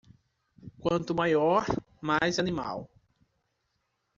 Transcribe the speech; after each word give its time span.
Quanto 0.79 1.13
maior, 1.13 1.63
mais 2.01 2.39
animal. 2.39 2.89